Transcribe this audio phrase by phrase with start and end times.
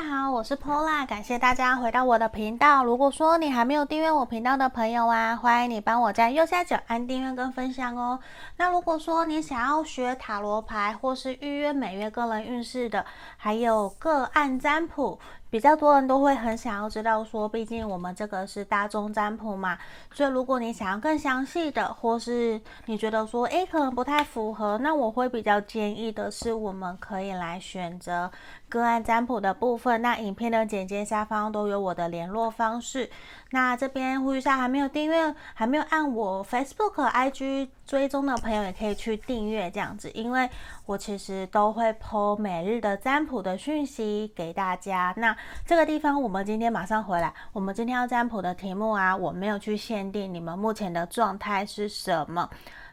[0.00, 2.82] 大家好，我是 Pola，感谢大家回到我的频道。
[2.82, 8.18] 如果说你还没有订阅我频道的朋友啊，欢迎你帮我在右下角按订阅跟分享哦。
[8.56, 13.04] 那如果说你想要学塔罗牌，或是预约每月个人运势的，
[13.36, 15.20] 还有个案占卜。
[15.50, 19.76] 比较多人都会很想要知道说，毕竟我们这个是大众占卜嘛，
[20.12, 28.30] 所以如果你想要更详细的，或是你觉得说，诶，可能不太符合，那我会比较建议的是，我们可以来选择
[28.68, 30.00] 个案占卜的部分。
[30.00, 33.10] 那影片的简介下方都有我的联络方式。
[33.50, 40.48] 那这边呼吁一下，还没有订阅、还没有按我 Facebook、IG 追踪的朋友，也可以去订阅这样子，因为
[40.86, 45.12] 我其实都会 po 每日的占卜的讯息给大家。
[45.16, 47.34] 那这个地方，我们今天马上回来。
[47.52, 52.48] 我们今天要占卜的题目啊，我没有去限定你们目前的状态是什么。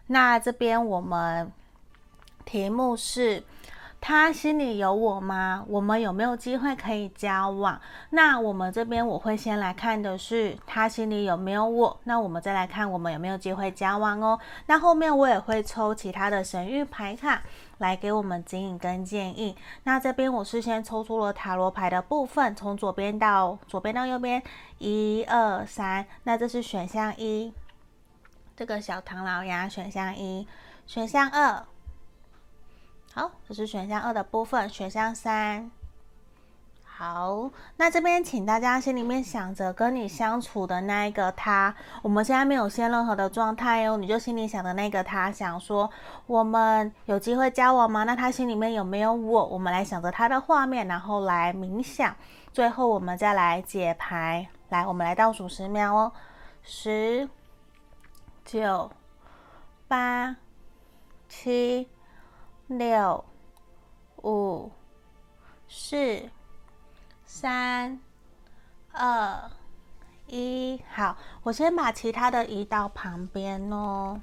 [0.07, 1.51] 那这边我们
[2.43, 3.43] 题目是。
[3.99, 5.65] 他心里有我吗？
[5.67, 7.81] 我们有没有机会可以交往？
[8.11, 14.39] 那我们这边我会先来看的是他心里有没有我，那我们再来看我们有没有机会交往哦。
[14.67, 17.41] 那后面我也会抽其他的神谕牌卡
[17.79, 19.57] 来给我们指引跟建议。
[19.83, 24.41] 那这边我是先抽出了塔罗牌的部分，从左边到左边到右边，
[24.77, 26.05] 一二三。
[26.23, 27.51] 那这是选项一，
[28.55, 30.47] 这个小唐老鸭选项一，
[30.85, 31.65] 选项二。
[33.17, 34.69] 好，这是选项二的部分。
[34.69, 35.71] 选项三，
[36.83, 41.73] 好，那这边请大家心里面想着跟你相处的那一个他，
[42.03, 45.89] 我们现在没有现任何的状态哦，你就心里想的那个他，想说
[46.27, 48.03] 我们有机会交往吗？
[48.03, 49.45] 那他心里面有没有我？
[49.47, 52.15] 我们来想着他的画面，然后来冥想，
[52.53, 54.47] 最后我们再来解牌。
[54.69, 56.11] 来，我们来倒数十秒哦，
[56.61, 57.27] 十、
[58.45, 58.91] 九、
[59.87, 60.35] 八、
[61.27, 61.89] 七。
[62.67, 63.23] 六、
[64.23, 64.71] 五、
[65.69, 66.29] 四、
[67.25, 67.99] 三、
[68.91, 69.49] 二、
[70.27, 74.19] 一，好，我先把其他的移到旁边哦。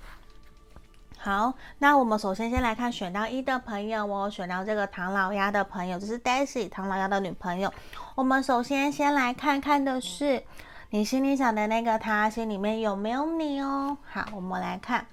[1.16, 7.72] 好，那我们首先先来看选到一的朋友哦，选到这个唐老鸭的朋友，这是 Daisy 唐老鸭的女朋友。
[8.14, 10.44] 我们首先先来看看的是
[10.90, 13.96] 你心里想的那个他，心里面有没有你哦？
[14.04, 15.06] 好，我们来看。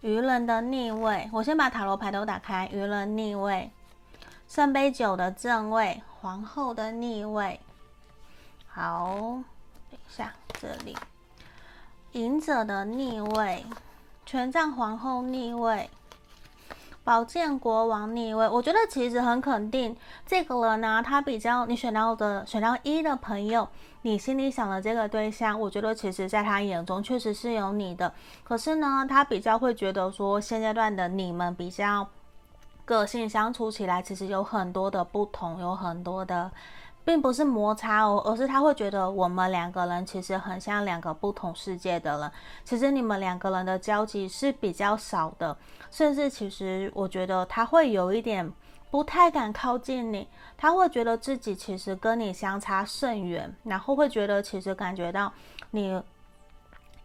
[0.00, 2.68] 愚人的逆位，我先把塔罗牌都打开。
[2.72, 3.70] 愚人逆位，
[4.48, 7.58] 圣杯九的正位，皇后的逆位。
[8.68, 9.16] 好，
[9.90, 10.96] 等一下，这里，
[12.12, 13.66] 隐者的逆位，
[14.24, 15.90] 权杖皇后逆位。
[17.08, 19.96] 宝剑国王逆位，我觉得其实很肯定，
[20.26, 23.66] 这个人呢，他比较你选到的选到一的朋友，
[24.02, 28.12] 你心里想的这个对象，我觉得其实在他眼中确实是有你的，
[28.44, 32.06] 可是呢，他比较会觉得说，现阶段的你们比较
[32.84, 36.50] 个性相处起来，其实有很多的不同，有很多的。
[37.08, 42.30] 并不是摩擦哦，而是他会觉得我们两个人其实很像两个不同世界的人。
[42.66, 45.56] 其实你们两个人的交集是比较少的，
[45.90, 48.52] 甚至其实我觉得他会有一点
[48.90, 55.32] 不太敢靠近你，他会觉得自己其实跟你相差甚远，然后会觉得其实感觉到
[55.70, 55.98] 你。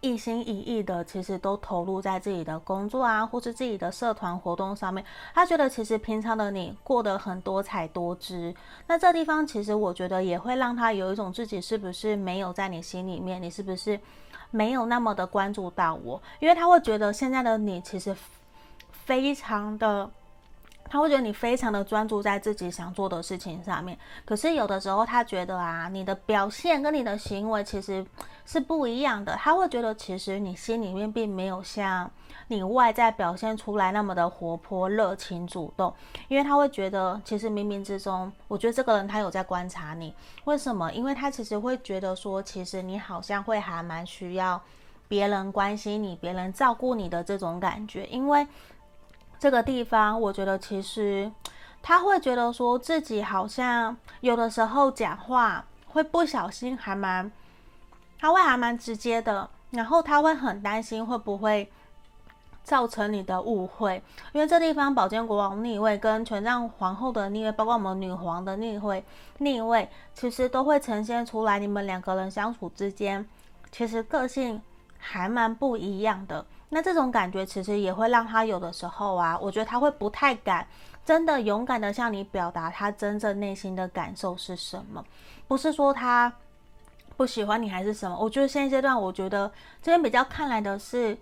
[0.04, 5.04] 一心一意的，其实都投入在自己的工作啊，或是自己的社团活动上面。
[5.34, 8.54] 他觉得其实平常的你过得很多彩多姿。
[8.86, 13.98] 那这地方其实我觉得也会让他有一种自己是不是没有在你心里面，你是不是
[14.52, 16.22] 没有那么的关注到我？
[16.42, 18.14] 因为他会觉得现在的你其实
[18.92, 20.12] 非常的。
[20.90, 28.06] 他会觉得你非常的专注在自己想做的事情上面，可是有的时候他觉得啊，你的表现跟你的行为其实
[28.46, 29.36] 是不一样的。
[29.36, 32.10] 他会觉得其实你心里面并没有像
[32.48, 35.92] 你外在表现出来那么的活泼、热情、主动，
[36.28, 40.14] 因为他会觉得其实冥冥之中，我觉得这个人他有在观察你。
[40.44, 40.92] 为什么？
[40.92, 44.62] 因为他其实会觉得说，其实你好像会还蛮需要
[45.08, 48.46] 别人关心你、别人照顾你的这种感觉，因为。
[49.44, 51.30] 这个地方，我觉得其实
[51.82, 57.30] 他会觉得说自己好像有的时候讲话会不小心，还蛮
[58.18, 61.70] 他会还蛮直接的，然后他会很担心会不会
[62.64, 64.02] 造成你的误会，
[64.32, 69.04] 因为这地方宝剑国王逆位跟权杖皇后的逆位，包括我们女皇的逆位
[69.40, 73.28] 逆位，其实都会呈现出来，你们两个人相处之间
[73.74, 74.62] 其实个性
[74.98, 76.46] 还蛮不一样的。
[76.74, 80.66] 那这种感觉其实也会让他有的时候啊，我觉得他会不太敢
[81.06, 85.06] 真的勇敢的向你表达他真正内心的感受是什么。
[85.48, 86.34] 不是说他
[87.16, 88.18] 不喜欢你还是什么。
[88.18, 89.52] 我觉得现阶段，我觉得
[89.84, 91.16] 这边比较看来的是，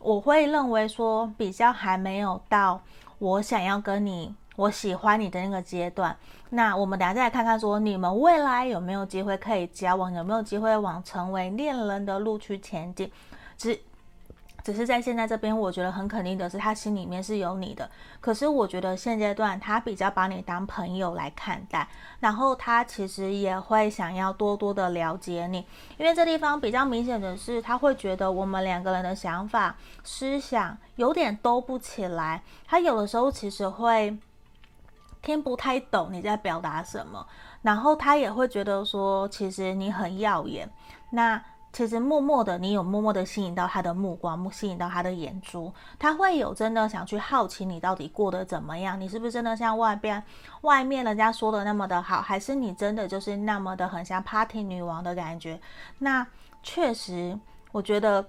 [0.00, 2.82] 我会认为说比较还没有到
[3.18, 6.16] 我想要跟你我喜欢你的那个阶段。
[6.48, 13.08] 那我们等下再来看看，说你们未来有没有机会可以交往，有没有机会往成为恋人的路去前进？
[13.56, 13.80] 只。
[14.62, 17.90] 只是在现在这边，我觉得很肯定的是，他心里面是有你的。
[18.20, 21.88] 可是我觉得现阶段他比较把你当朋友来看待，
[22.20, 25.66] 然后他其实也会想要多多的了解你，
[25.96, 32.42] 因为这地方比较明显的是，他会觉得我们两个人的想法、思想有点兜不起来。
[32.66, 34.16] 他有的时候其实会
[35.22, 37.26] 听不太懂你在表达什么，
[37.62, 40.70] 然后他也会觉得说，其实你很耀眼。
[41.10, 41.42] 那。
[41.72, 50.22] 其实默默的，你有默默的吸引到他的目光，吸引到他的眼珠，他会有真的想去好奇你到底过得怎么样，你是不是真的像外边
[50.62, 55.60] 外面人家说的那么的好，还是你真的就是那么的很像 party 女王的感觉？
[55.98, 56.26] 那
[56.62, 57.38] 确实，
[57.70, 58.28] 我觉得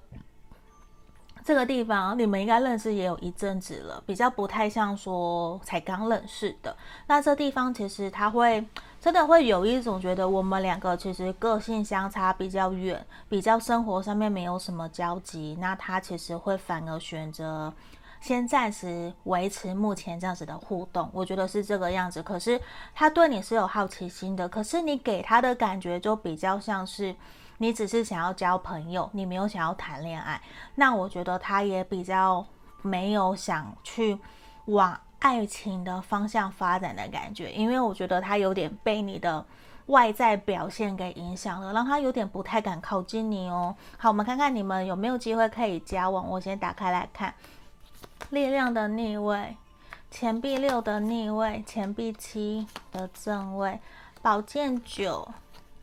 [1.44, 6.78] 这个地方你们应该认识也有一阵子了，比较不太像说才刚认识的。
[7.08, 8.64] 那这地方其实他会。
[9.02, 17.74] 真的会有一种觉得我们两个其实个性相差比较远，比较生活上面没有什么交集，那他其实会反而选择
[18.22, 22.22] 先暂时维持目前这样子的互动，我觉得是这个样子。
[22.22, 22.62] 可是
[22.94, 27.16] 他对你是有好奇心的，可是你给他的感觉就比较像是
[27.58, 30.40] 你只是想要交朋友，你没有想要谈恋爱。
[30.76, 32.46] 那我觉得他也比较
[32.84, 34.20] 没有想去
[34.66, 34.96] 往。
[35.22, 39.46] 爱情的方向发展的感觉，因为我觉得他有点被你的
[39.86, 43.76] 外在表现给影响了，让他有点不太敢靠近你哦。
[43.98, 46.28] 好，我们看看你们有没有机会可以交往。
[46.28, 47.34] 我先打开来看，
[48.32, 49.56] 力量的逆位，
[50.10, 53.80] 钱币六的逆位，钱币七的正位，
[54.22, 55.32] 宝剑九，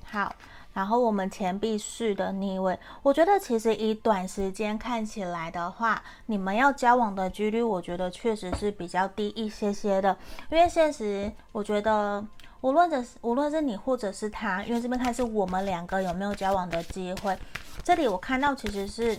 [0.05, 0.35] 好。
[0.79, 10.17] 然后我们钱币四的逆位，我觉得其实以短时间看起来的话，你们要交往的几率，我觉得确实是比较低一些些的。
[10.49, 12.25] 因为现实，我觉得
[12.61, 17.37] 无论是无论是你或者是他，因为这边看是我们两个有没有交往的机会。
[17.83, 19.19] 这里我看到其实是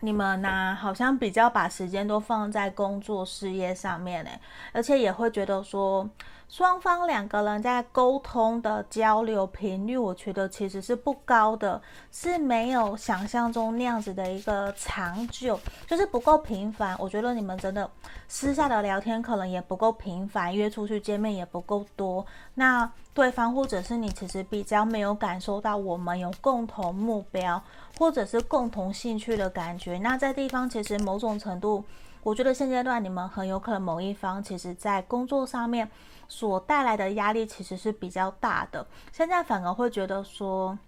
[0.00, 4.30] 你们呢、好像比较把时间都放在工作事业上面呢，
[4.72, 6.08] 而且也会觉得说。
[6.52, 16.94] 双方两个人在沟通的交流频率，我觉得其实是不高的，是没有想象中那样子的一个长久，就是不够频繁。
[16.98, 17.90] 我觉得你们真的
[18.28, 22.26] 私下的聊天可能也不够频繁，约出去见面也不够多。
[22.52, 27.62] 那对方或者是你，其实比较没有感受到我们有共同目标
[27.98, 29.96] 或者是共同兴趣的感觉。
[29.96, 31.82] 那在地方其实某种程度，
[32.22, 35.90] 我觉得现阶段你们很有可能某一方其实在工作上面。
[36.28, 40.78] 所带来的压力其实是比较大的，现在反而会觉得说，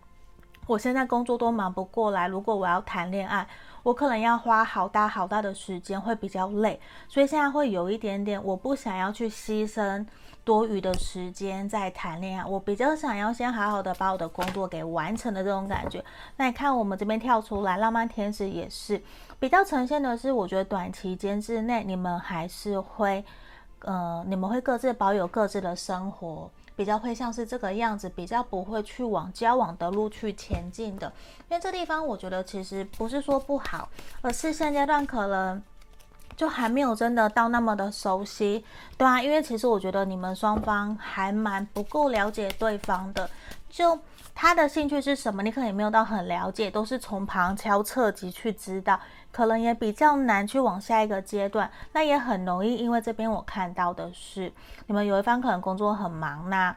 [0.67, 3.47] 我现在工作都忙不过来，如果我要谈恋爱，
[3.83, 10.07] 我可能要花好大好大的时间，会比较累，所以现在会有一点点，我不想要去牺牲
[10.45, 16.05] 多余的时间在谈恋爱，我比较想要先好好的把我的工作给完成的这种感觉。
[16.37, 19.03] 那你看我们这边跳出来，浪漫天使也是
[19.41, 23.25] 比较呈现的是，我觉得短期间之内你们还是会。
[23.81, 31.13] 呃，你们会各自保有各自的生活，比较会像是这个样子，比较不会去往交往的路去前进的。
[31.51, 33.91] 因为这地方我觉得其实不是说不好，
[34.23, 35.63] 而是现阶段可能
[36.37, 38.65] 就还没有真的到那么的熟悉，
[38.97, 43.29] 对啊，因为其实我觉得你们双方还蛮不够了解对方的，
[43.69, 43.99] 就。
[44.37, 45.45] 他的兴趣是什么？
[45.45, 48.99] 你可能也没有到很了解，都是从旁敲侧击去知道，
[49.31, 51.71] 可能也比较难去往下一个阶段。
[51.93, 54.53] 那也很容易，因为这边我看到的是，
[54.89, 56.75] 你们有一方可能工作很忙，那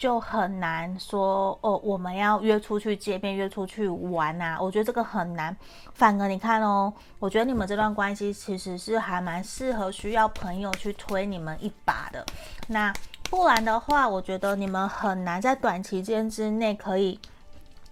[0.00, 4.58] 就很难说哦，我们要约出去见面，约出去玩啊。
[4.58, 5.54] 我觉得这个很难。
[5.92, 12.24] 反而你看哦，我觉得你们这段关系其实是还蛮适合需要朋友去推你们一把的。
[12.66, 12.90] 那。
[13.28, 17.16] 不然的话，我觉得你们很难在短期间之内可以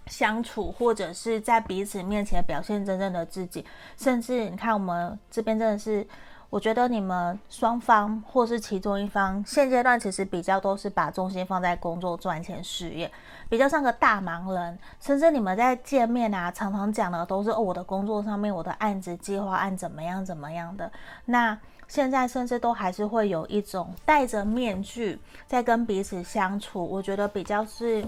[0.07, 3.65] 相处，或者是在彼此面前表现真正的自己。
[3.95, 6.05] 甚至你看，我们这边真的是，
[6.49, 13.11] 我觉得你们双方或是其中一方，现阶段其实比较都是把重心放在工作、赚钱、事业，
[13.47, 14.79] 比较像个大忙人。
[14.99, 20.91] 甚至你们在见面啊，常常讲的都是哦，我的工作上面，我的案子计划案怎么样怎么样的。
[21.25, 21.55] 那
[21.87, 28.03] 现在甚至都还是会有一种戴着面具在跟彼此相处，我觉得比较是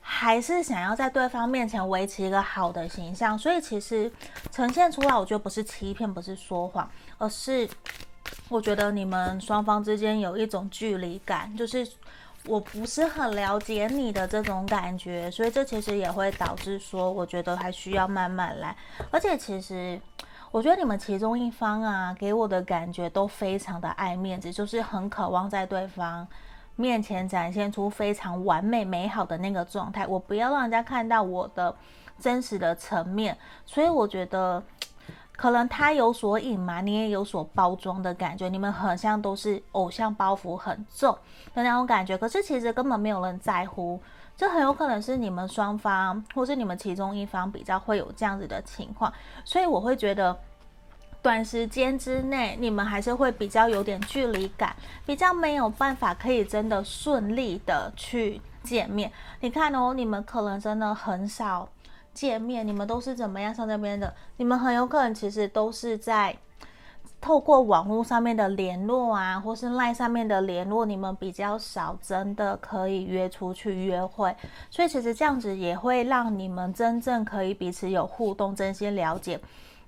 [0.00, 4.12] 还是想要在对方面前维持一个好的形象，所以其实
[4.52, 7.68] 呈现出来，我觉得不是欺骗，不是说谎，而是
[8.48, 11.86] 我觉得你们双方之间有一种距离感，就是
[12.46, 18.76] 我不是很了解你的这种感觉，所以这其实也会导致说，我觉得还需要慢慢来，
[19.10, 20.00] 而且其实。
[20.50, 26.24] 我觉得你们其中一方啊，给我的感觉都非常的爱面子，就是很渴望在对方
[26.76, 30.06] 面前展现出非常完美美好的那个状态。
[30.06, 31.74] 我不要让人家看到我的
[32.20, 34.62] 真实的层面，所以我觉得
[35.44, 38.48] 可能他有所隐瞒，你也有所包装的感觉。
[38.48, 41.12] 你们好像都是偶像包袱很重
[41.54, 44.00] 的那种感觉，可是其实根本没有人在乎。
[44.38, 49.12] 这很有可能是你们双方，或是你们其中一方比较会有这样子的情况，
[49.44, 50.34] 所以我会觉得，
[51.20, 54.74] 短时间之内你们还是会比较有点距离感，
[55.04, 59.12] 比较没有办法可以真的顺利的去见面。
[59.40, 61.68] 你看哦，你们可能真的很少
[62.14, 64.14] 见面，你们都是怎么样上这边的？
[64.38, 66.34] 你们很有可能其实都是在。
[67.20, 74.36] 透过网络上面的联络啊，或是 LINE 上面的联络，你们比较少真的可以约出去约会，
[74.70, 79.40] 所以其实这样子也会让你们真正可以彼此有互动、真心了解。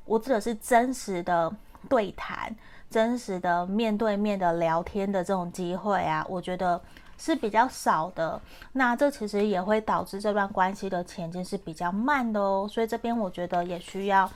[0.07, 1.55] 我指的是真实的
[1.91, 2.57] 对谈、
[2.89, 6.81] 真实的面对面的聊天的这种机会啊，我觉得
[7.19, 8.41] 是比较少的。
[8.73, 12.69] 那这其实也会导致这段关系的前进是比较慢的哦。
[12.71, 14.31] 所以这边我觉得也需要。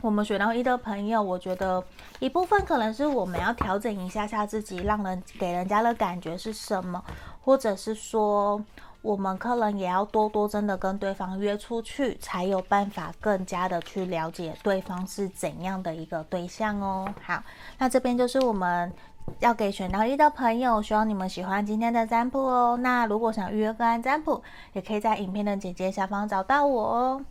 [0.00, 1.82] 我们选到一的朋友，我觉得
[2.20, 7.02] 一部分可能是我们要调整一下下自己，让人给人家的感觉是什么，
[7.42, 8.64] 或者是说
[9.02, 17.12] 我们可能也要多多真的跟对方约出去，才有办法更加的去了解对方是怎样的一个对象哦。
[17.20, 17.42] 好，
[17.76, 18.92] 那这边就是我们
[19.40, 22.78] 要给选到一的朋友，希望你们喜欢今天的占卜哦。
[22.80, 24.42] 那如果想预约个案占卜，
[24.72, 27.24] 也可以在影片的简介下方找到我哦。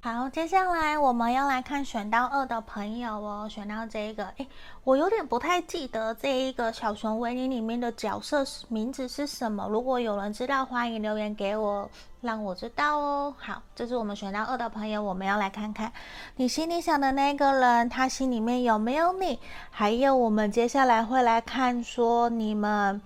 [0.00, 4.48] 好，接下来我们要来看选到二的朋友哦，选到这一个，诶，
[4.84, 9.66] 我有点不太记得这一个小熊维尼里面的角色名字是什么。
[9.68, 11.90] 如果有人知道，欢迎留言给我，
[12.20, 13.34] 让我知道哦。
[13.38, 15.92] 好，这是我们选到二的朋友，我们要来看看
[16.36, 19.40] 你心里想的那个人，他心里面有没有你？
[19.68, 23.02] 还有，我们接下来会来看说你们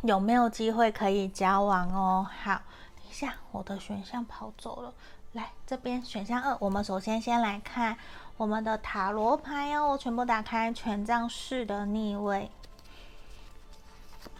[0.00, 2.26] 有没有机会可以交往哦。
[2.42, 2.52] 好，
[2.96, 4.90] 等一下，我的选项跑走了。
[5.36, 7.98] 来这边选项二，我们首先先来看
[8.38, 12.50] 我们的塔罗牌哦，全部打开，权杖四的逆位，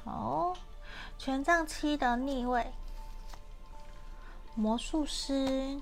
[0.05, 0.57] 哦，
[1.19, 2.73] 权杖七的逆位，
[4.55, 5.79] 魔术师，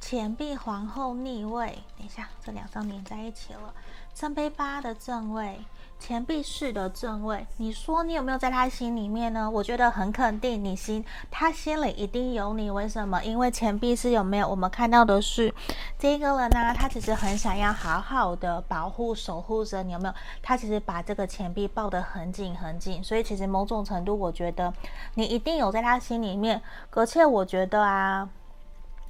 [0.00, 3.74] 钱币皇后逆位，等一下，这两张连在一起了，
[4.14, 5.60] 圣杯八的正位。
[6.06, 9.50] 钱币四的正位，你说你有没有在他心里面呢？
[9.50, 12.70] 我觉得很肯定，你心他心里一定有你。
[12.70, 13.24] 为什么？
[13.24, 14.46] 因为钱币四有没有？
[14.46, 15.50] 我们看到的是
[15.98, 20.14] 这个人呢、他其实很想要好好的保护、守护着你，有没有？
[20.42, 24.70] 他其实把这个钱币抱得很紧很紧，所以其实某种程度，我觉得
[25.14, 26.60] 你一定有在他心里面。
[26.90, 28.28] 而且我觉得啊，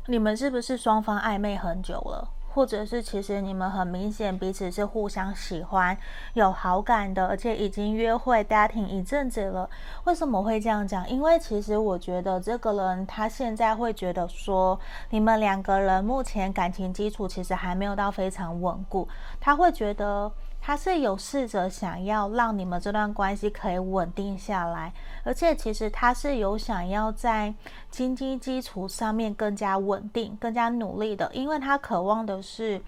[0.06, 2.28] 你们是不是双方暧昧很久了？
[2.54, 5.96] 或者是其实你们很明显彼此是互相喜欢、
[6.34, 9.68] 有好感的，而且已经约会 dating 一阵子了。
[10.04, 11.08] 为什么会这样讲？
[11.10, 14.78] 因为其实我觉得这个人他现在会觉得说，
[15.10, 19.08] 你们两个人目前感情基础其实还没有到非常稳固，
[19.40, 20.30] 他会觉得。
[20.66, 24.90] 他是有试着想要让你们这段关系可以稳定下来，
[25.22, 27.52] 而且其实他是有想要在
[27.90, 32.80] 经济基础上面更加稳定、更加努力的，因为他渴望的是，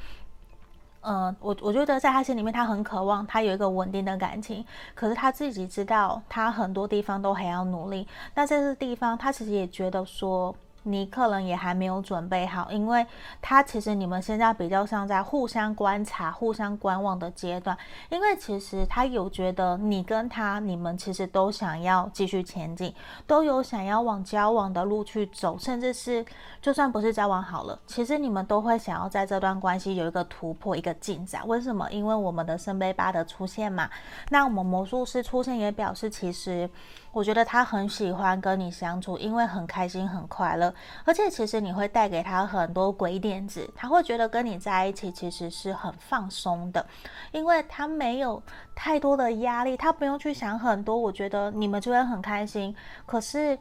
[1.02, 4.64] 嗯、我我觉得在他心里面，他很渴望他有一个稳定的感情，
[4.94, 10.56] 可是他自己知道他很多地方都还要努力，那这个地方他其实也觉得说。
[10.88, 13.04] 你可能也还没有准备好，因为
[13.42, 17.76] 他其实你们现在比较像在互相观察、互相观望的阶段，
[18.08, 22.94] 因为其实他有觉得你跟他，你们其实都想要继续前进，
[23.26, 26.24] 都有想要往交往的路去走，甚至是
[26.62, 31.46] 就算不是交往好了，其实你们都会想要在这段关系有一个突破、一个进展。
[31.48, 31.90] 为什么？
[31.90, 33.90] 因为我们的圣杯八的出现嘛，
[34.30, 36.70] 那我们魔术师出现也表示其实。
[37.16, 46.86] 我觉得他很喜欢跟你相处，因为很开心、很快乐，而且其实你会带给他很多鬼点子，他会觉得跟你在一起其实是很放松的，
[47.32, 48.42] 因为他没有
[48.74, 50.94] 太多的压力，他不用去想很多。
[50.94, 53.58] 我觉得你们就会很开心，可是。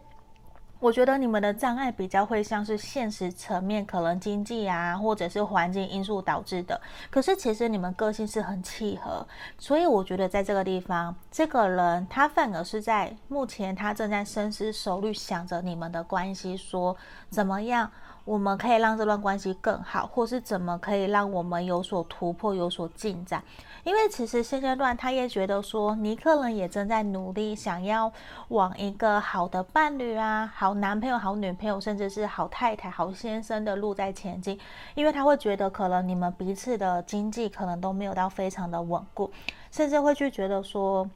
[0.86, 6.80] 我觉得你们的障碍比较会像是现实层面，可能经济啊，或者是环境因素导致的。
[7.10, 9.27] 可是其实你们个性是很契合，
[9.58, 16.96] 所以我觉得在这个地方，这个人他反而是在目前他正在深思熟虑，想着你们的关系，说
[17.32, 17.89] 怎么样
[18.25, 23.44] 我们可以让这段关系更好，或是怎么可以让我们有所突破、有所进展。
[23.84, 28.12] 因为其实现阶段他也觉得说，你可能也正在努力，想要
[28.48, 34.60] 往一个好的伴侣啊、好男朋友、好女朋友，甚至是好太太、好先生的路在前进。
[34.96, 39.32] 因为他会觉得，可能你们彼此的经济可能都没有到非常的稳固，
[39.70, 41.08] 甚至会去觉得说。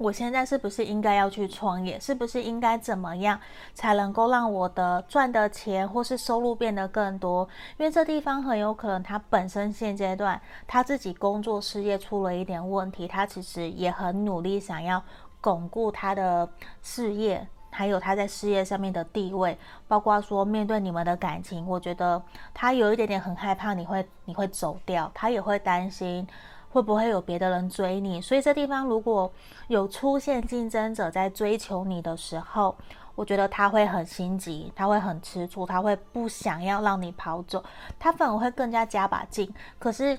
[0.00, 2.00] 我现在是不是应该要去创业？
[2.00, 3.38] 是不是应该怎么样
[3.74, 7.46] 才能够让我的赚的钱或是收入变得更多？
[7.76, 15.02] 因为这地方很有可能他本身现阶段他自己工作事业出了一点问题，他其实也很努力想要
[15.38, 16.48] 巩固他的
[16.80, 22.22] 事业，还有他在事业上面的地位，包括说面对你们的感情，我觉得
[22.54, 26.26] 他有一点点很害怕你会你会走掉，他也会担心。
[26.70, 28.20] 会不会有别的人追你？
[28.20, 29.30] 所以这地方如果
[29.68, 32.76] 有出现竞争者在追求你的时候，
[33.14, 37.62] 我觉得他会很心急，他会很吃醋，他会不想要让你跑走，
[37.98, 39.52] 他反而会更加加把劲。
[39.78, 40.18] 可是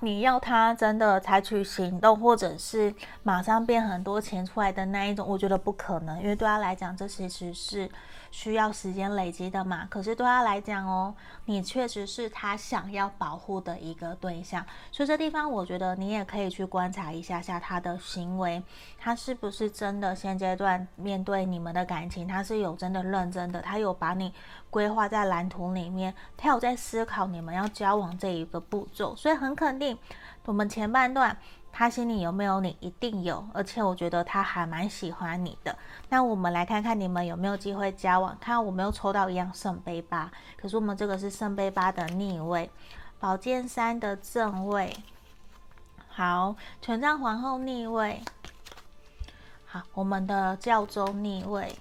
[0.00, 7.90] 你要他真的采取行动，或者是马上变很多钱出来的那一种，我觉得不可能，因为对他来讲，这其实是。
[8.34, 11.14] 需要时间累积的嘛，可是对他来讲哦，
[11.44, 18.60] 你确实是他想要保护的一个对象，所以这地方我觉得你也可以去观察一下下他的行为，
[18.98, 24.34] 他是不是真的现阶段面对你们的感情，他是有真的认真的，他有把你
[24.68, 29.96] 规划在蓝图里面，他有在思考你们要交往这一个步骤，所以很肯定
[30.44, 31.38] 我们前半段。
[31.76, 32.76] 他心里有没有你？
[32.78, 35.76] 一定有，而且我觉得他还蛮喜欢你的。
[36.08, 38.38] 那我们来看看你们有没有机会交往。
[38.40, 42.70] 看我没有抽到一样圣杯八，可是我们这个是圣杯八的逆位，
[43.18, 44.96] 宝剑三的正位，
[46.06, 48.22] 好，权杖皇后逆位，
[49.66, 51.76] 好，我们的教宗逆位。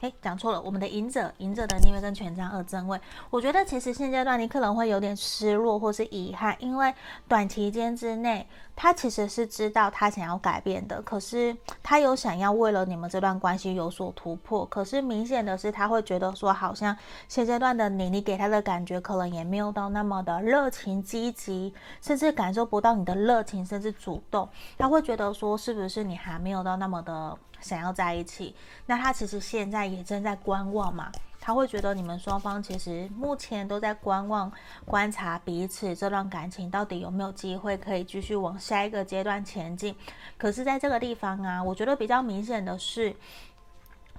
[0.00, 3.00] 诶，讲错了，我们的隐者，隐者的逆位跟权杖二正位，
[3.30, 6.94] 我觉得其实现阶段你可能会有点失落或是遗憾，因为
[7.26, 27.36] 短期间之内，他其实是知道他想要改变的，可是他有想要为了你们这段关系有所突破，可是明显的是他会觉得说，好像现阶段的你，你给他的感觉可能也没有到那么的热情积极，甚至感受不到你的热情，甚至主动，他会觉得说，是不是你还没有到那么的。
[27.60, 28.54] 想要在一起，
[28.86, 31.10] 那他其实现在也正在观望嘛。
[31.40, 34.52] 他会觉得你们双方其实目前都在观望、
[34.84, 39.94] 观察彼此这段感情到底有没有机会可以继续往下一个阶段前进。
[40.36, 43.14] 可是，在这个地方啊，我觉得比较明显的是，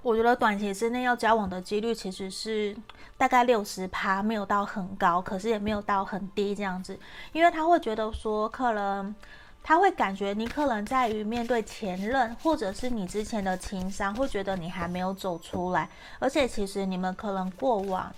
[0.02, 2.76] 我觉得短期之内要交往的几率其实是
[3.16, 6.98] 大概六十趴，没有到很高，可是也没有到很低这样子。
[7.32, 9.14] 因为他会觉得说，可能。
[9.62, 18.12] 他会感觉你可能在于面对前任，或者是你之前的情伤，会觉得你还没有走出来，而且其实你们可能过往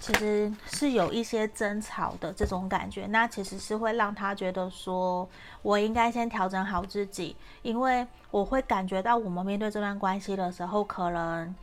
[0.00, 5.28] 其实是有一些争吵的这种感觉，那其实是会让他觉得说，
[5.62, 11.54] 我应该先调整好自己，因为我会感觉到我们面对这段关系的时候，可能。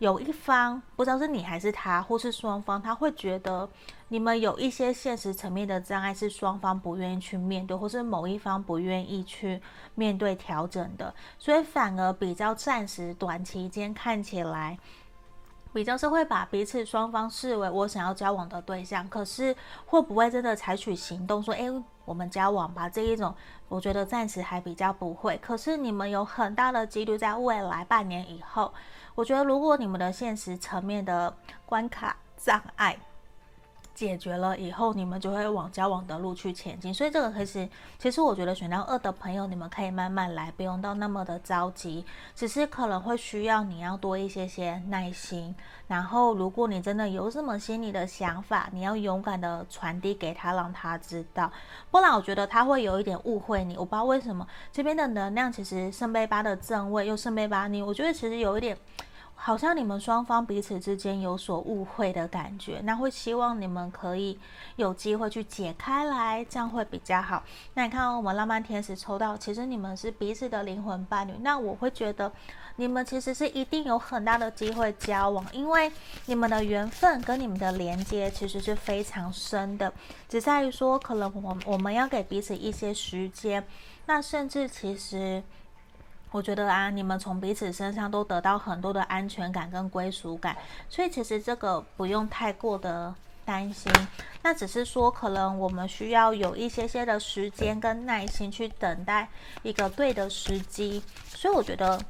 [0.00, 3.66] 有一方不知道是你还是他，或是双方，他会觉得
[4.14, 9.60] 你们有一些现实层面的障碍，是双方不愿意去面对，或是某一方不愿意去
[9.96, 14.78] 面对调整的，所以反而比较暂时短期间看起来，
[15.72, 19.52] 比较是会把彼此双方视为我想要交往的对象，可是
[19.84, 21.68] 会不会真的采取行动说，诶，
[22.04, 22.88] 我们交往吧？
[22.88, 23.34] 这一种，
[23.68, 25.36] 我觉得暂时还比较不会。
[25.38, 28.72] 可是你们有很大的几率在未来半年以后。
[29.16, 32.96] 我觉得，如果你们的现实层面的关卡障碍
[33.94, 36.92] 解决了以后，你们就会往交往的路去前进。
[36.92, 42.04] 所以这个可是，其实我觉得选到二的朋友，你们可以慢慢来，不用到那么的着急。
[42.34, 45.54] 只是可能会需要你要多一些些耐心。
[45.86, 51.50] 然后，如果你真的有什么心里的想法，你要勇敢的传递给他，让他知道。
[51.90, 53.76] 不然，我觉得他会有一点误会你。
[53.76, 58.76] 我不知道为什么这边的能量，其实圣杯八的正位又圣杯八你，我觉得其实有一点。
[59.36, 64.38] 好像你们双方彼此之间有所误会的感觉，那会希望你们可以
[64.76, 67.42] 有机会去解开来，这样会比较好。
[67.74, 71.32] 那你看哦，我们浪漫天使抽到，其实你们是彼此的灵魂伴侣。
[71.40, 72.32] 那我会觉得
[72.76, 75.92] 你们其实是一定有很大的机会交往，因为
[76.24, 79.92] 你们的缘分跟你们的连接其实是非常深的，
[80.26, 83.62] 只在于说可能我我们要给彼此一些时间，
[84.06, 85.42] 那甚至其实。
[86.34, 90.56] 我觉得啊，你们从彼此身上都得到很多的安全感跟归属感，
[90.88, 93.92] 所以其实这个不用太过的担心。
[94.42, 99.28] 那只是说，可能我们需要有一些些的时间跟耐心去等待
[99.62, 101.00] 一个对的时机。
[101.28, 102.00] 所以我觉得。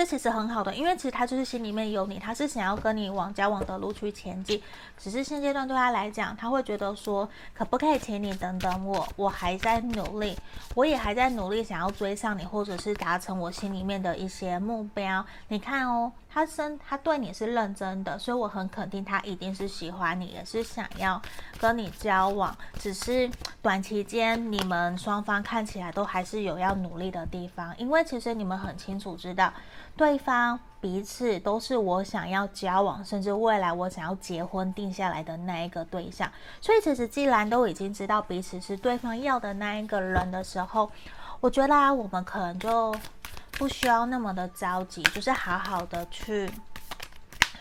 [0.00, 4.58] 这其实很好的，因为其实他就是心里面有你，他是想要跟你往交往的路去前进。
[4.96, 9.06] 只是现阶段对他来讲，他会觉得说，可不可以请你等等我？
[9.14, 10.34] 我还在努力，
[10.74, 15.22] 我也还在努力，想要追上你，或者是达成我心里面的一些目标。
[15.48, 21.20] 你看哦，他生他对你是认真的，所以我很肯定他一定是喜欢你，也是想要
[21.58, 22.56] 跟你交往。
[22.78, 23.28] 只是
[23.60, 29.52] 短期间你们双方看起来都还是有要努力的地方，因为其实你们很清楚知道。
[29.96, 36.30] 对方彼此都是我想要交往，甚至未来我想要结婚定下来的那一个对象。
[36.60, 40.90] 所以，其实既然都已经知道彼此是对方要的那一个人的时候，
[41.40, 42.94] 我觉得啊，我们可能就
[43.52, 46.50] 不需要那么的着急，就是好好的去。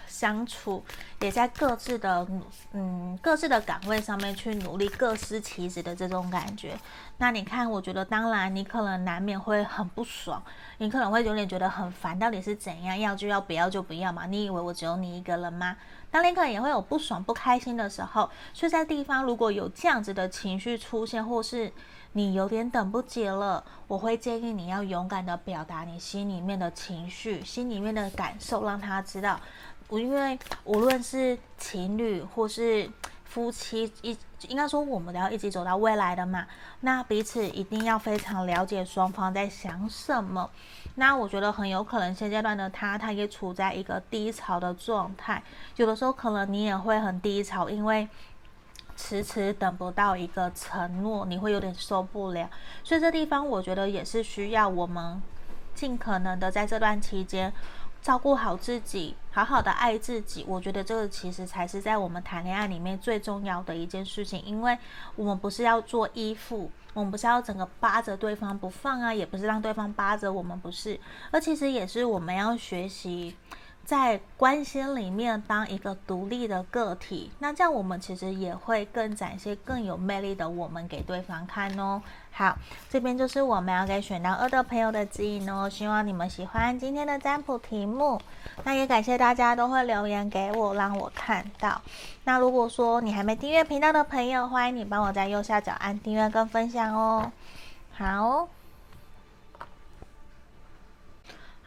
[0.07, 0.83] 相处
[1.21, 2.27] 也在各自的
[2.73, 6.77] 嗯各自的岗位上面去努力，各司其职的这种感觉。
[7.19, 10.43] 那你看，我觉得当然你可能难免会很不爽，
[10.79, 12.99] 你可能会有点觉得很烦，到底是怎样？
[12.99, 14.25] 要就要，不要就不要嘛？
[14.25, 15.77] 你以为我只有你一个人吗？
[16.11, 18.29] 当然可能也会有不爽、不开心的时候。
[18.53, 21.71] 所以在地方如果有这样子的情绪出现，或是
[22.13, 29.39] 你有点等不及了，我会建议你要勇敢的表达你心里面的情绪、心里面的感受，让他知道。
[29.87, 32.89] 我因为无论是情侣或是
[33.25, 34.17] 夫妻，一
[34.47, 36.45] 应该说我们都要一起走到未来的嘛，
[36.81, 40.49] 那彼此一定要非常了解双方在想什么。
[40.95, 45.41] 那我觉得很有可能现阶段的他，他也处在一个低潮的状态。
[45.75, 48.07] 有的时候可能你也会很低潮，因为
[49.01, 52.49] 迟迟等不到一个承诺，你会有点受不了。
[52.83, 55.21] 所以这地方我觉得也是需要我们
[55.73, 57.53] 尽可能的在这段期间。
[58.01, 64.41] 照顾好自己，好好的爱自己，我觉得这个其实才是在我们谈恋爱里面最重要的一件事情。
[64.45, 64.77] 因为
[65.15, 70.97] 我们不是要做依附，我们不是要整个扒着对方不放啊，也不是让对方扒着我们，不是。
[71.31, 73.35] 而其实也是我们要学习。
[73.89, 81.99] 在关系里面当一个独立的个体，那这样我们其实也会更展现更有魅力的我们给对方看哦。
[82.31, 82.55] 好，
[82.87, 85.67] 这边就是我们要给选到二的朋友的指引哦。
[85.67, 88.21] 希望你们喜欢今天的占卜题目，
[88.63, 91.81] 那也感谢大家都会留言给我，让我看到。
[92.25, 97.31] 那如果说你还没订阅频道的朋友，欢迎你帮我在右下角按订阅跟分享哦。
[97.93, 98.58] 好。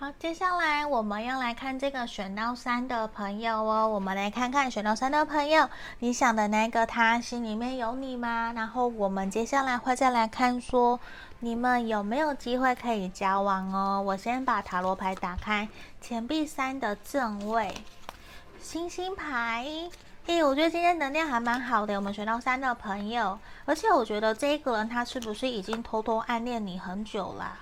[0.03, 3.87] 好，接下来我们要来看这个选到三的朋友哦。
[3.87, 8.53] 我们来看看选到三的朋友，你想的那个他心里面有你吗？
[8.57, 10.99] 然后我们接下来会再来看说，
[11.39, 14.03] 你们有没有机会可以交往哦？
[14.05, 15.69] 我先把塔罗牌打开，
[16.01, 17.73] 钱币三的正位，
[18.61, 19.65] 星星牌。
[20.27, 21.95] 诶，我觉得今天能量还蛮好的。
[21.95, 27.59] 我们选到三的朋友，而且我觉得这个人他是不是已经偷偷暗恋你很久啦？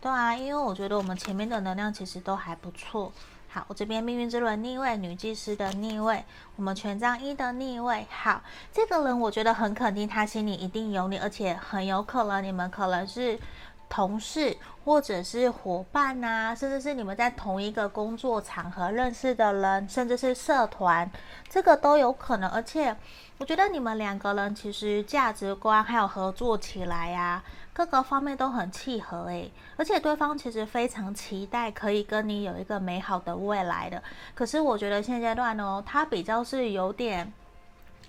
[0.00, 3.12] 对啊，因为我觉得我们前面的能量其实都还不错。
[3.50, 8.06] 好，我这边命运之轮逆位，女祭司的逆位，我们权杖一的逆位。
[8.10, 13.40] 好，这个人我觉得很肯定，他心里一定有你，而且很有可能你们可能是
[13.88, 21.10] 同事，或者是伙伴啊，甚至是你们在同一个工作场合认识的人，甚至是社团，
[21.48, 22.48] 这个都有可能。
[22.50, 22.94] 而且
[23.38, 27.42] 我觉得你们两个人其实价值观还有合作起来呀、
[27.78, 34.02] 各个方面都很契合诶，而且对方其实非常期待可以跟你有一个美好的未来的。
[34.34, 37.32] 可是我觉得现阶段呢，他比较是有点。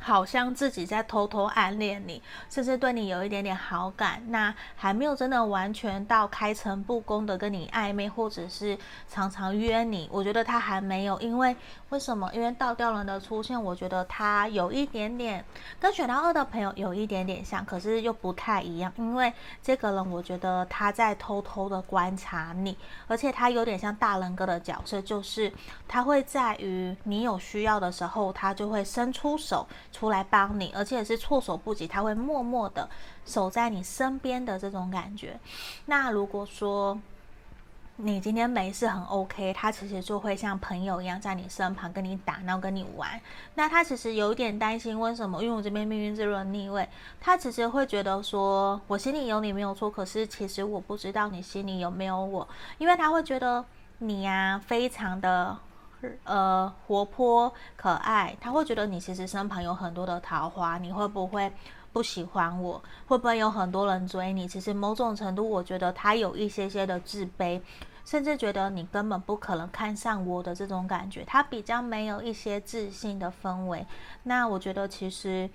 [0.01, 10.09] 好像自己在偷偷暗恋你，甚至对你有一点点好感，那还没有真的完全到开诚布公的跟你暧昧，或者是常常约你。
[10.11, 11.55] 我觉得他还没有，因为
[11.89, 12.29] 为什么？
[12.33, 15.43] 因为倒吊人的出现，我觉得他有一点点
[15.79, 18.91] 跟选到二的朋友有一点点像，可是又不太一样。
[18.97, 19.31] 因为
[19.61, 25.51] 这个人，我觉得他在偷偷的观察你，而且他有点像大人哥的角色，就是
[25.87, 29.67] 他会在于你有需要的时候，他就会伸出手。
[29.91, 32.89] 出来帮你，而且是措手不及，他会默默的
[33.25, 35.39] 守在你身边的这种感觉。
[35.85, 36.99] 那如果说
[37.97, 43.19] 你今天没事很 OK，他其实就会像朋友一样在你身旁跟你打闹、跟你玩。
[43.55, 45.43] 那他其实有点担心，为什么？
[45.43, 46.87] 因为我这边命运之轮逆位，
[47.19, 52.47] 他其实会觉得说，我心里有你没有错，可是其实我不知道你心里有没有我，
[52.77, 53.65] 因为他会觉得
[53.97, 55.57] 你呀、啊、非常的。
[56.23, 61.51] 呃，活泼可爱，他会觉得你其实身旁有很多的桃花，你会不会
[61.91, 62.81] 不喜欢我？
[63.07, 64.47] 会不会有很多人追你？
[64.47, 67.61] 其实某种程度，我觉得他有一些些的自卑，
[68.05, 73.85] 甚至觉得你根本不可能看上我的这种感觉，他比较没有一些自信的氛围。
[74.23, 75.49] 那我觉得其实。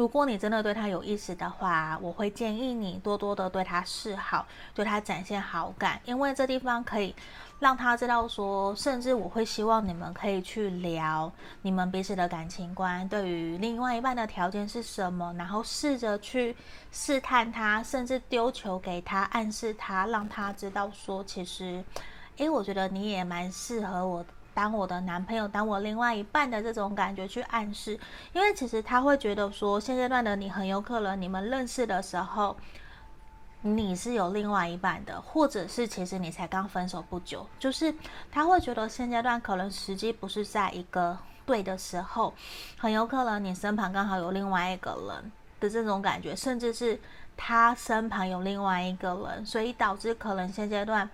[0.00, 7.14] 如果你真的对他有意思的话，我会建议你多多的对他示好，对他展现好感，因为这地方可以
[7.58, 16.56] 让他知道说，甚至我会希望你们可以去聊你们彼此的感情观，对于另外一半的条件是什么，然后试着去
[16.90, 21.84] 试探他，甚至丢球给他，暗示他，让他知道说，其实，
[22.38, 24.24] 诶，我觉得你也蛮适合我。
[24.52, 27.98] 当我的男朋友，当我另外一半的这种感觉去暗示，
[28.32, 32.56] 因为其实他会觉得说，现阶段的你很有可能你们认识的时候，
[33.62, 37.94] 你是有另外一半的，或者是其实你才刚分手不久，就是
[38.30, 42.34] 他会觉得现阶段可能时机不是在一个对的时候，
[42.76, 46.98] 很有可能你身旁刚好有另外一个人的这种感觉，甚至是
[47.36, 51.08] 他身旁有另外一个人，所以导致可能现阶段。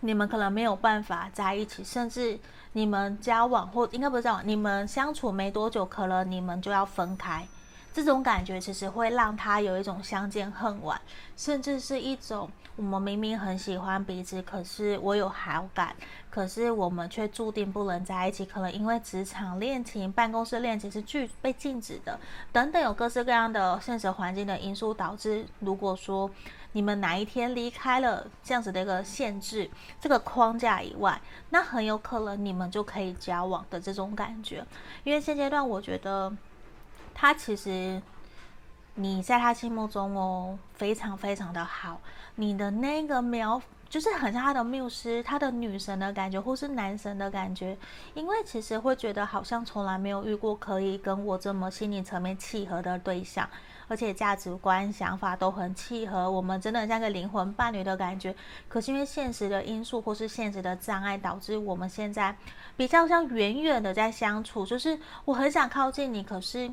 [0.00, 2.38] 你们可能没有办法在一起，甚至
[2.72, 7.46] 你们交往或应该不是交往，你们相处没多久，可能你们就要分开。
[7.92, 11.00] 这种感觉其实会让他有一种相见恨晚，
[11.36, 15.94] 甚至是一种我们明明很喜欢彼此，可是我有好感，
[16.30, 18.46] 可是我们却注定不能在一起。
[18.46, 22.18] 可能因为职场恋情、办公室恋情是拒被禁止的，
[22.52, 25.44] 等等，有各式各样的现实环境的因素导致。
[25.58, 26.30] 如果说
[26.72, 34.64] 你们哪一天离开了这样子的一个限制、这个框架以外，那很有可能你们就可以交往的这种感觉。
[35.04, 36.32] 因为现阶段我觉得。
[37.12, 38.00] 他其实，
[38.94, 42.00] 你在他心目中哦，非常非常的好。
[42.36, 47.76] 你的那个苗，就是很像他的缪斯，他的女神的感觉，或是男神的感觉。
[48.14, 53.46] 因为其实会觉得好像从来没有遇过可以跟我这么心理层面契合的对象，
[53.90, 56.30] 而且价值观、想法都很契合。
[56.30, 58.34] 我们真的像个灵魂伴侣的感觉。
[58.68, 62.34] 可是因为现实的因素或是现实的障碍，导致我们现在
[62.76, 64.64] 比较像远远的在相处。
[64.64, 66.72] 就是我很想靠近你，可是。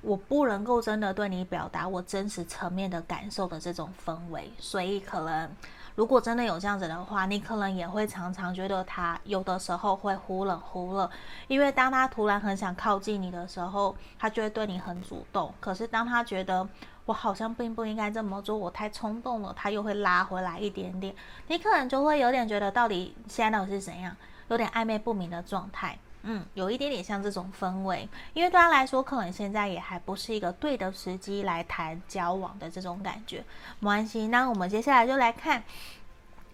[0.00, 5.50] 我不能够真的对你表达我真实层面的感受的这种氛围，所以可能
[5.98, 11.10] 如果真的有这样子的话，你可能也会常常觉得他有的时候会忽冷忽热，
[11.48, 15.52] 因为当他突然很想靠近你的时候，他就会对你很主动。
[15.58, 16.68] 可是当他觉得
[17.04, 21.12] 我好像并不应该这么做，我太冲动了，他又会拉回来一点点。
[21.48, 24.16] 你可能就会有点觉得到底现在到底是怎样，
[24.50, 25.98] 有点暧昧不明的状态。
[26.22, 33.44] 嗯，有一点点像这种氛围，因为对他来说，可能现在也还不是一个对的时机来谈交往的这种感觉。
[33.78, 35.62] 没关系，那我们接下来就来看，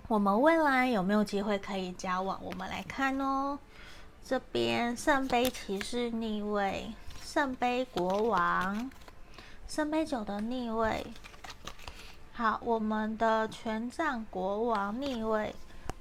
[0.07, 2.38] 我们未来有没有机会可以交往？
[2.42, 3.59] 我们来看哦，
[4.22, 8.90] 这边圣杯骑士逆位，圣杯国王，
[9.66, 11.07] 圣杯九的逆位。
[12.33, 15.55] 好，我们的权杖国王逆位。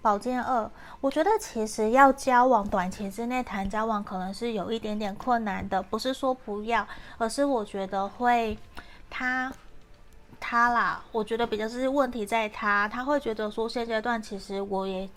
[0.04, 6.86] 宝剑二，我觉得其实要交往，短期之内谈交往可能是有一点点困难的，不是说不要，
[7.18, 8.58] 而是我觉得会
[9.10, 9.50] 他
[10.42, 15.10] 他啦，我觉得比较是问题在他，他会觉得说现阶段其实我也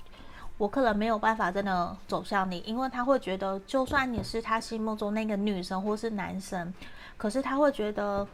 [0.57, 6.72] 我可能没有办法真的走向你，因为他会觉得就算你是他心目中那个女神或是男神，
[7.16, 8.25] 可是他会觉得。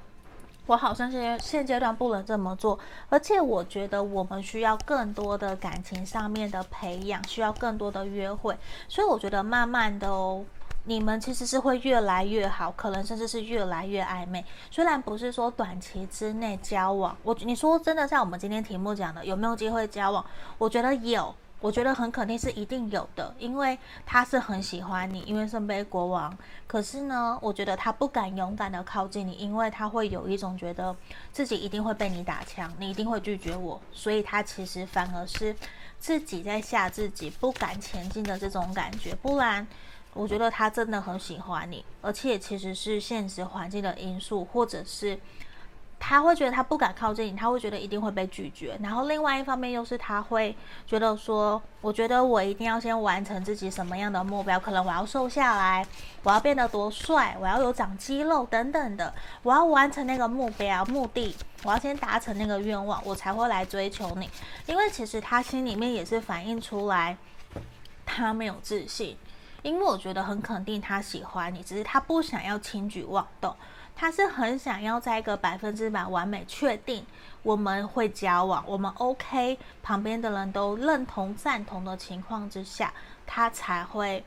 [0.67, 8.57] 我好像现现阶段不能这么做，而且我觉得我们需要更多的感情上面的培养，需要更多的约会，
[8.89, 10.45] 所以我觉得慢慢的哦，
[10.85, 14.45] 你们其实是会越来越好，可能甚至是越来越暧昧。
[14.71, 20.25] 虽然不是说短期之内交往，我你说真的像我们今天题目讲的，有没有机会交往？
[20.59, 21.35] 我觉得有。
[21.63, 26.37] 我觉得很肯定是一定有的，因为他是很喜欢你，因为圣杯国王。
[26.67, 30.95] 可是呢，我觉得他不敢勇敢的靠近你，因为他会有一种觉得
[31.33, 35.55] 自己一定会被你打枪，你一定会拒绝我，所以他其实反而是
[36.01, 39.15] 自己在吓自己，不敢前进的这种感觉。
[39.15, 39.65] 不然，
[40.15, 45.17] 我觉得他真的很喜欢你，而且其实是现实环境的因素，或者是。
[46.05, 48.77] 他会觉得他不敢靠近你，他会觉得一定会被拒绝。
[48.83, 55.87] 然后另外一方面又是他会觉得说，我觉得我一定要先完成自己什么样的目标，可能我要瘦下来，
[56.25, 64.29] 我要变得多帅，我要有长肌肉等等的，我要完成那个目标目的，我要先达成那个愿望，我才会来追求你。
[64.67, 67.17] 因为其实他心里面也是反映出来，
[68.05, 69.17] 他没有自信，
[69.63, 73.55] 因为我觉得很肯定他喜欢你，只是他不想要轻举妄动。
[73.95, 77.07] 他是很想要在一个百分之百完美确定
[77.43, 82.93] 我们会交往，我们 OK，旁边的人都认同赞同的情况之下，
[83.27, 84.25] 他才会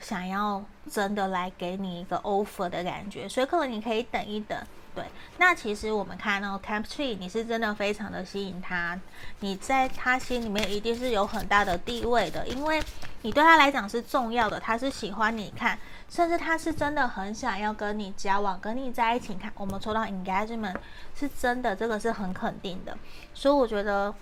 [0.00, 3.28] 想要真的来给你一个 offer 的感觉。
[3.28, 4.58] 所以可能你可以等一等，
[4.94, 5.04] 对。
[5.38, 8.98] 那其实我们看到 Temp Tree，你是真的非常的吸引他，
[9.40, 12.82] 你在他心里面一定是有很大的地位的，因为
[13.22, 15.78] 你对他来讲是重要的，他是喜欢你看，
[16.08, 19.34] 甚至他是真的很想要跟你交往，跟你在一起。
[19.34, 20.76] 看，我们抽到 engagement
[21.14, 22.96] 是真的，这个是很肯定的。
[23.34, 24.14] 所以我觉得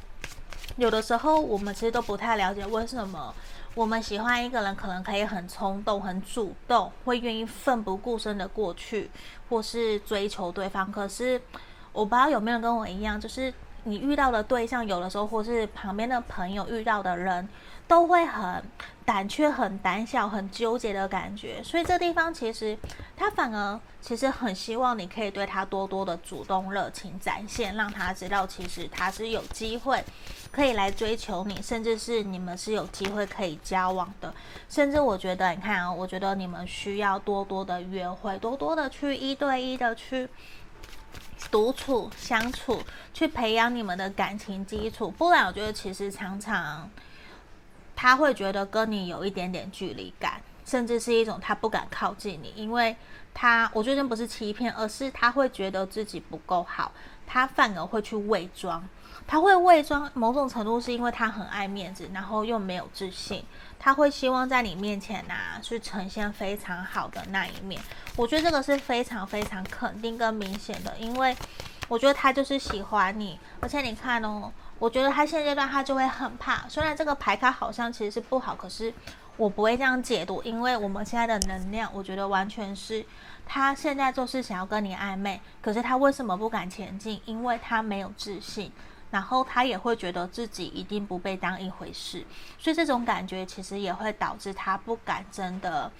[0.77, 3.35] 有的时候我们其实都不太了解为什么。
[3.75, 9.11] 我们喜欢一个人，可能可以很冲动、很主动，会愿意奋不顾身的过去，
[9.51, 10.91] 或是追求对方。
[10.91, 11.39] 可是，
[11.93, 13.53] 我不知道有没有跟我一样，就是
[13.85, 17.47] 你遇到的对象，有的时候或是旁边的朋友遇到的人，
[17.89, 18.63] 都会很
[19.05, 22.77] 胆怯、很胆小、很纠结的感觉，所以这地方其实
[23.17, 30.05] 他反而其实很希望你可以对他多多的主动、热情展现，让他知道其实他是有机会
[30.51, 34.35] 可以来追求你，甚至是你们是有机会可以交往的。
[34.69, 40.29] 甚至我觉得，你看啊，我觉得你们需要多多的约会，多多的去一对一的去
[41.53, 42.83] 独处相处，
[43.15, 45.09] 去培养你们的感情基础。
[45.09, 46.91] 不然，我觉得其实常常。
[47.97, 52.95] 他会觉得跟你有一点点距离感，甚至是一种他不敢靠近你，因为
[53.33, 56.93] 他，我觉得不是欺骗，而是他会觉得自己不够好，
[57.27, 58.87] 他反而会去伪装，
[59.27, 63.43] 他会伪装，某种程度是因为他很爱面子，然后又没有自信，
[63.79, 67.81] 他会希望在你面前啊，去呈现非常好的那一面。
[68.15, 71.35] 我觉得这个是非常非常肯定跟明显的，因为
[71.89, 74.53] 我觉得他就是喜欢你，而且你看哦。
[74.79, 78.93] 我觉得他现阶段他就会很怕，虽然这个牌卡好像其实是不好，可是
[79.37, 83.05] 我不会这样解读，因为我们现在的能量，我觉得完全是
[83.47, 87.21] 他现在就是想要跟你暧昧，可是他为什么不敢前进？
[87.25, 88.71] 因为他没有自信，
[89.11, 92.25] 然后他也会觉得自己一定不被当一回事，
[92.59, 95.91] 所以这种感觉其实也会导致他不敢真的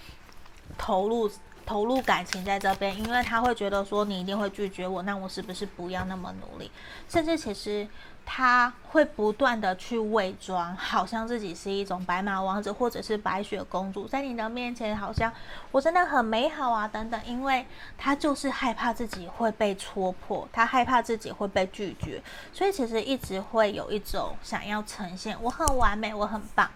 [0.77, 1.31] 投入。
[1.67, 6.71] 投入感情在这边，因为他会觉得说你一定会拒绝我，那我是不是不要那么努力？
[7.09, 7.85] 甚至其实
[8.29, 15.33] 他会不断的去伪装，好像自己是一种白马王子或者是白雪公主，在你的面前好像
[15.71, 17.65] 我真的很美好啊等等，因为
[17.97, 22.21] 他就是害怕自己会被戳破，他害怕自己会被拒绝，
[22.53, 26.69] 所以其实一直会有一种想要呈现我很完美，我很棒，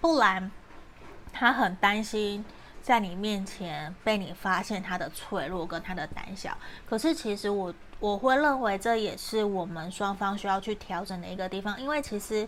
[0.00, 0.50] 不然
[1.32, 2.44] 他很担心。
[2.82, 6.56] 在你面前被你发现他的脆弱跟他的胆小，
[6.88, 12.46] 可是其实我我会认为这也是我们双方需要去调整的一个地方，因为其实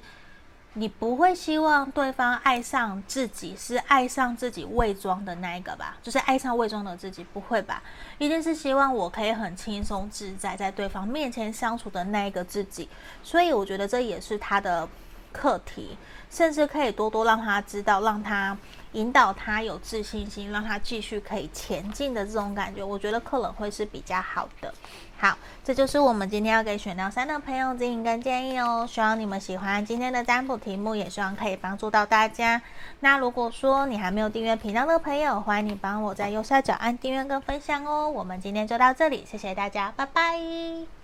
[0.74, 5.96] 你不会希望对方爱上自己，是爱上自己伪装的那一个吧？
[6.02, 7.82] 就是爱上伪装的自己，不会吧？
[8.18, 12.88] 一定是希望我可以很轻松自在在对方面前相处的那一个自己，
[13.22, 14.86] 所以我觉得这也是他的
[15.32, 15.96] 课题，
[16.30, 18.56] 甚至可以多多让他知道，让他。
[18.92, 24.72] 引导他有自信心，让他继续可以前进的这种感觉，我觉得可能会是比较好的。
[25.20, 28.86] 好，这就是我们今天要给选到三的朋友指引跟建议哦。
[28.88, 32.62] 希望你们喜欢今天的占卜题目，也希望可以帮助到大家。
[33.00, 38.08] 那如果说你还没有订阅频道的朋友，欢迎你帮我在右下角按订阅跟分享哦。
[38.08, 40.97] 我们今天就到这里，谢谢大家，拜拜。